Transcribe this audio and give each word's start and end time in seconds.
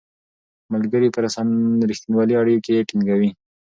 ملګري 0.73 1.09
په 1.13 1.19
رښتینولۍ 1.25 2.35
اړیکې 2.41 2.85
ټینګوي 2.87 3.29